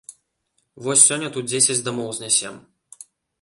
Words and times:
Вось 0.87 1.03
сёння 1.09 1.29
тут 1.35 1.45
дзесяць 1.51 1.77
дамоў 1.89 2.09
знясем. 2.21 2.59